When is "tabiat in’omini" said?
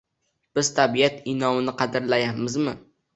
0.79-1.75